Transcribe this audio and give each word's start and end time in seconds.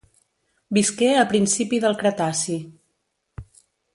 Visqué 0.77 1.09
a 1.17 1.25
principi 1.33 1.81
del 1.85 1.99
Cretaci. 2.01 2.57